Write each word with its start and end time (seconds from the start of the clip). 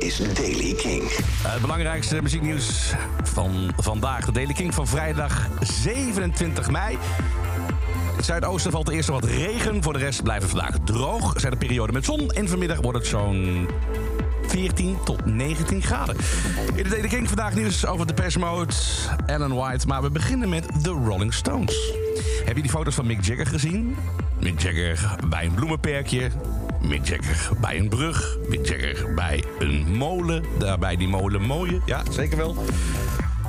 is 0.00 0.16
Daily 0.34 0.74
King. 0.74 1.02
Het 1.42 1.60
belangrijkste 1.60 2.22
muzieknieuws 2.22 2.94
van 3.22 3.72
vandaag. 3.76 4.24
De 4.24 4.32
Daily 4.32 4.52
King 4.52 4.74
van 4.74 4.86
vrijdag 4.86 5.48
27 5.60 6.70
mei. 6.70 6.92
In 6.92 8.16
het 8.16 8.24
zuidoosten 8.24 8.70
valt 8.70 8.88
eerst 8.88 9.08
wat 9.08 9.24
regen. 9.24 9.82
Voor 9.82 9.92
de 9.92 9.98
rest 9.98 10.22
blijft 10.22 10.42
het 10.42 10.50
vandaag 10.50 10.76
droog. 10.84 11.34
Er 11.34 11.40
zijn 11.40 11.52
er 11.52 11.58
perioden 11.58 11.94
met 11.94 12.04
zon. 12.04 12.30
En 12.30 12.48
vanmiddag 12.48 12.80
wordt 12.80 12.98
het 12.98 13.06
zo'n 13.06 13.68
14 14.50 14.98
tot 15.04 15.26
19 15.26 15.82
graden. 15.82 16.16
In 16.74 16.82
de 16.82 16.88
Daily 16.88 17.08
King 17.08 17.28
vandaag 17.28 17.54
nieuws 17.54 17.86
over 17.86 18.06
de 18.06 18.14
Depeche 18.14 18.38
Mode, 18.38 18.72
Alan 19.26 19.54
White. 19.54 19.86
Maar 19.86 20.02
we 20.02 20.10
beginnen 20.10 20.48
met 20.48 20.66
The 20.82 20.90
Rolling 20.90 21.34
Stones. 21.34 21.92
Heb 22.44 22.56
je 22.56 22.62
die 22.62 22.70
foto's 22.70 22.94
van 22.94 23.06
Mick 23.06 23.24
Jagger 23.24 23.46
gezien? 23.46 23.96
Mick 24.40 24.60
Jagger 24.60 25.16
bij 25.28 25.44
een 25.44 25.54
bloemenperkje. 25.54 26.30
Mick 26.80 27.06
Jagger 27.06 27.60
bij 27.60 27.78
een 27.78 27.88
brug. 27.88 28.36
Mick 28.48 28.66
Jagger 28.66 29.14
bij 29.14 29.44
een 29.58 29.96
molen. 29.96 30.44
Daarbij 30.58 30.96
die 30.96 31.08
molen 31.08 31.42
mooie. 31.42 31.80
Ja, 31.86 32.02
zeker 32.10 32.36
wel. 32.36 32.56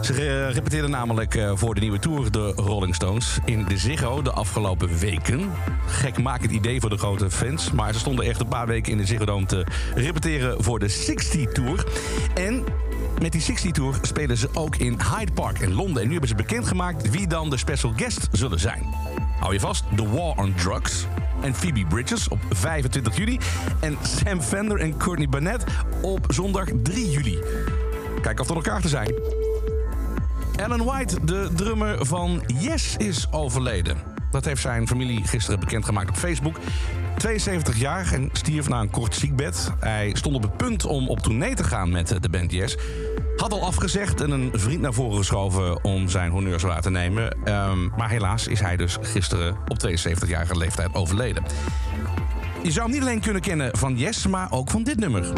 Ze 0.00 0.46
repeteerden 0.46 0.90
namelijk 0.90 1.34
eh, 1.34 1.52
voor 1.54 1.74
de 1.74 1.80
nieuwe 1.80 1.98
tour 1.98 2.30
de 2.30 2.52
Rolling 2.56 2.94
Stones 2.94 3.38
in 3.44 3.64
de 3.64 3.78
Ziggo 3.78 4.22
de 4.22 4.32
afgelopen 4.32 4.98
weken. 4.98 5.50
Gek 5.86 6.18
maak 6.18 6.42
het 6.42 6.50
idee 6.50 6.80
voor 6.80 6.90
de 6.90 6.98
grote 6.98 7.30
fans, 7.30 7.70
maar 7.70 7.92
ze 7.92 7.98
stonden 7.98 8.24
echt 8.24 8.40
een 8.40 8.48
paar 8.48 8.66
weken 8.66 8.92
in 8.92 8.98
de 8.98 9.06
Ziggo 9.06 9.24
Dome 9.24 9.46
te 9.46 9.66
repeteren 9.94 10.62
voor 10.62 10.78
de 10.78 10.88
60 10.88 11.52
Tour. 11.52 11.86
En 12.34 12.64
met 13.20 13.32
die 13.32 13.40
60 13.40 13.70
Tour 13.70 13.98
spelen 14.02 14.36
ze 14.36 14.48
ook 14.52 14.76
in 14.76 14.98
Hyde 15.16 15.32
Park 15.32 15.58
in 15.58 15.72
Londen. 15.72 16.02
En 16.02 16.06
nu 16.06 16.12
hebben 16.12 16.28
ze 16.28 16.34
bekendgemaakt 16.34 17.10
wie 17.10 17.26
dan 17.26 17.50
de 17.50 17.56
special 17.56 17.92
guest 17.96 18.28
zullen 18.32 18.60
zijn. 18.60 18.82
Hou 19.40 19.52
je 19.52 19.60
vast, 19.60 19.84
The 19.96 20.10
War 20.10 20.36
on 20.36 20.54
Drugs 20.54 21.06
en 21.40 21.54
Phoebe 21.54 21.86
Bridges 21.86 22.28
op 22.28 22.38
25 22.50 23.16
juli. 23.16 23.38
En 23.80 23.96
Sam 24.02 24.40
Fender 24.40 24.80
en 24.80 24.96
Courtney 24.96 25.28
Barnett 25.28 25.64
op 26.02 26.24
zondag 26.28 26.66
3 26.82 27.10
juli. 27.10 27.38
Kijk 28.20 28.40
of 28.40 28.48
er 28.48 28.54
elkaar 28.54 28.80
te 28.80 28.88
zijn. 28.88 29.47
Alan 30.64 30.84
White, 30.84 31.24
de 31.24 31.48
drummer 31.54 32.06
van 32.06 32.42
Yes, 32.46 32.96
is 32.96 33.32
overleden. 33.32 33.96
Dat 34.30 34.44
heeft 34.44 34.60
zijn 34.60 34.86
familie 34.86 35.24
gisteren 35.24 35.60
bekendgemaakt 35.60 36.08
op 36.08 36.16
Facebook. 36.16 36.58
72 37.16 37.78
jaar 37.78 38.12
en 38.12 38.28
stierf 38.32 38.68
na 38.68 38.80
een 38.80 38.90
kort 38.90 39.14
ziekbed. 39.14 39.72
Hij 39.80 40.10
stond 40.12 40.34
op 40.34 40.42
het 40.42 40.56
punt 40.56 40.84
om 40.84 41.08
op 41.08 41.20
tournee 41.20 41.54
te 41.54 41.64
gaan 41.64 41.90
met 41.90 42.16
de 42.20 42.28
band 42.28 42.52
Yes. 42.52 42.76
Had 43.36 43.52
al 43.52 43.64
afgezegd 43.64 44.20
en 44.20 44.30
een 44.30 44.50
vriend 44.52 44.80
naar 44.80 44.92
voren 44.92 45.16
geschoven 45.16 45.84
om 45.84 46.08
zijn 46.08 46.30
honneurs 46.30 46.62
waar 46.62 46.82
te 46.82 46.90
nemen. 46.90 47.36
Um, 47.48 47.92
maar 47.96 48.10
helaas 48.10 48.46
is 48.46 48.60
hij 48.60 48.76
dus 48.76 48.96
gisteren 49.00 49.56
op 49.68 49.78
72-jarige 49.86 50.56
leeftijd 50.56 50.94
overleden. 50.94 51.42
Je 52.62 52.70
zou 52.70 52.84
hem 52.84 52.94
niet 52.94 53.02
alleen 53.02 53.20
kunnen 53.20 53.42
kennen 53.42 53.76
van 53.76 53.96
Yes, 53.96 54.26
maar 54.26 54.52
ook 54.52 54.70
van 54.70 54.82
dit 54.82 54.98
nummer. 54.98 55.32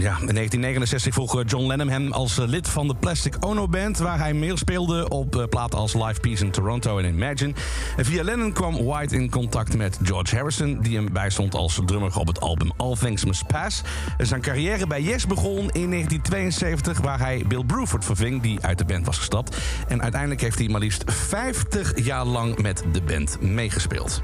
Ja, 0.00 0.10
in 0.10 0.34
1969 0.34 1.14
vroeg 1.14 1.42
John 1.46 1.66
Lennon 1.66 1.88
hem 1.88 2.12
als 2.12 2.38
eh, 2.38 2.46
lid 2.46 2.68
van 2.68 2.88
de 2.88 2.94
Plastic 2.94 3.36
Ono 3.40 3.68
Band... 3.68 3.98
waar 3.98 4.18
hij 4.18 4.34
meer 4.34 4.58
speelde 4.58 5.08
op 5.08 5.36
eh, 5.36 5.44
platen 5.44 5.78
als 5.78 5.94
Live 5.94 6.20
Peace 6.20 6.44
in 6.44 6.50
Toronto 6.50 6.98
en 6.98 7.04
Imagine. 7.04 7.52
Via 7.96 8.22
Lennon 8.22 8.52
kwam 8.52 8.84
White 8.84 9.14
in 9.14 9.30
contact 9.30 9.76
met 9.76 9.98
George 10.02 10.36
Harrison... 10.36 10.78
die 10.80 10.96
hem 10.96 11.12
bijstond 11.12 11.54
als 11.54 11.80
drummer 11.86 12.16
op 12.16 12.26
het 12.26 12.40
album 12.40 12.72
All 12.76 12.94
Things 12.94 13.24
Must 13.24 13.46
Pass. 13.46 13.82
Zijn 14.18 14.40
carrière 14.40 14.86
bij 14.86 15.02
Yes 15.02 15.26
begon 15.26 15.70
in 15.70 15.90
1972... 15.90 17.00
waar 17.00 17.18
hij 17.18 17.44
Bill 17.48 17.64
Bruford 17.64 18.04
verving, 18.04 18.42
die 18.42 18.58
uit 18.60 18.78
de 18.78 18.84
band 18.84 19.06
was 19.06 19.18
gestapt. 19.18 19.56
En 19.88 20.02
uiteindelijk 20.02 20.40
heeft 20.40 20.58
hij 20.58 20.68
maar 20.68 20.80
liefst 20.80 21.04
50 21.06 22.04
jaar 22.04 22.24
lang 22.24 22.62
met 22.62 22.84
de 22.92 23.02
band 23.02 23.40
meegespeeld. 23.40 24.22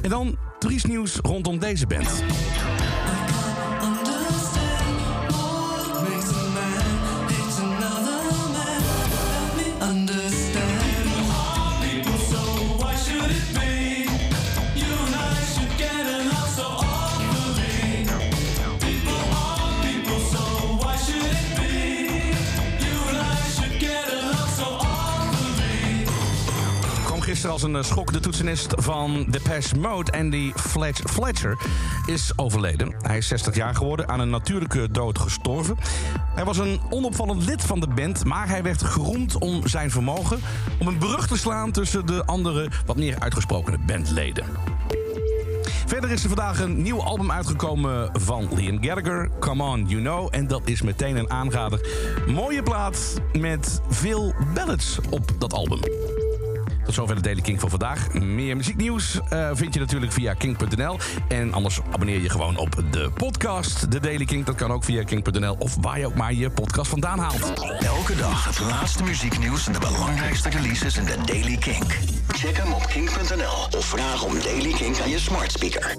En 0.00 0.10
dan 0.10 0.36
triest 0.58 0.86
nieuws 0.86 1.18
rondom 1.22 1.58
deze 1.58 1.86
band. 1.86 2.22
Gisteren 27.26 27.52
als 27.52 27.62
een 27.62 27.76
eh, 27.76 27.82
schok. 27.82 28.12
De 28.12 28.20
toetsenist 28.20 28.74
van 28.76 29.26
Depeche 29.28 29.76
Mode, 29.76 30.12
Andy 30.12 30.52
Fletch 30.54 31.00
Fletcher, 31.10 31.58
is 32.06 32.32
overleden. 32.36 32.94
Hij 32.98 33.16
is 33.16 33.26
60 33.26 33.54
jaar 33.54 33.74
geworden, 33.74 34.08
aan 34.08 34.20
een 34.20 34.30
natuurlijke 34.30 34.90
dood 34.90 35.18
gestorven. 35.18 35.76
Hij 36.34 36.44
was 36.44 36.58
een 36.58 36.80
onopvallend 36.90 37.44
lid 37.44 37.64
van 37.64 37.80
de 37.80 37.86
band, 37.86 38.24
maar 38.24 38.48
hij 38.48 38.62
werd 38.62 38.82
geroemd 38.82 39.38
om 39.38 39.66
zijn 39.68 39.90
vermogen... 39.90 40.40
om 40.78 40.86
een 40.86 40.98
brug 40.98 41.26
te 41.26 41.36
slaan 41.38 41.70
tussen 41.72 42.06
de 42.06 42.24
andere, 42.24 42.70
wat 42.86 42.96
meer 42.96 43.18
uitgesprokene 43.18 43.78
bandleden. 43.86 44.44
Verder 45.86 46.10
is 46.10 46.22
er 46.22 46.28
vandaag 46.28 46.60
een 46.60 46.82
nieuw 46.82 47.02
album 47.02 47.30
uitgekomen 47.32 48.10
van 48.12 48.48
Liam 48.54 48.84
Gallagher, 48.84 49.30
Come 49.40 49.62
On 49.62 49.84
You 49.86 50.00
Know. 50.00 50.28
En 50.30 50.46
dat 50.46 50.62
is 50.64 50.82
meteen 50.82 51.16
een 51.16 51.30
aanrader. 51.30 51.80
Mooie 52.26 52.62
plaat 52.62 53.20
met 53.32 53.80
veel 53.88 54.34
ballads 54.54 54.98
op 55.10 55.32
dat 55.38 55.52
album. 55.52 55.80
Tot 56.86 56.94
zover 56.94 57.14
de 57.14 57.20
Daily 57.20 57.40
King 57.40 57.60
van 57.60 57.70
vandaag. 57.70 58.12
Meer 58.12 58.56
muzieknieuws 58.56 59.20
eh, 59.28 59.50
vind 59.52 59.74
je 59.74 59.80
natuurlijk 59.80 60.12
via 60.12 60.34
king.nl. 60.34 60.98
En 61.28 61.52
anders 61.52 61.80
abonneer 61.92 62.20
je 62.20 62.30
gewoon 62.30 62.56
op 62.56 62.82
de 62.90 63.10
podcast. 63.14 63.90
De 63.90 64.00
Daily 64.00 64.24
King, 64.24 64.44
dat 64.44 64.54
kan 64.54 64.72
ook 64.72 64.84
via 64.84 65.02
king.nl. 65.02 65.56
Of 65.58 65.76
waar 65.80 65.98
je 65.98 66.06
ook 66.06 66.14
maar 66.14 66.32
je 66.32 66.50
podcast 66.50 66.90
vandaan 66.90 67.18
haalt. 67.18 67.52
Elke 67.78 68.16
dag 68.16 68.44
het 68.44 68.60
laatste 68.60 69.02
muzieknieuws 69.02 69.66
en 69.66 69.72
de 69.72 69.78
belangrijkste 69.78 70.48
releases 70.48 70.96
in 70.96 71.04
de 71.04 71.16
Daily 71.24 71.56
King. 71.56 71.84
Check 72.28 72.56
hem 72.56 72.72
op 72.72 72.86
king.nl 72.86 73.78
of 73.78 73.84
vraag 73.84 74.22
om 74.22 74.40
Daily 74.40 74.72
King 74.72 75.00
aan 75.00 75.10
je 75.10 75.18
smart 75.18 75.52
speaker. 75.52 75.94